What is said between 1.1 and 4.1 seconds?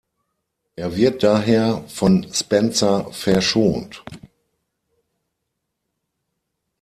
daher von Spencer verschont.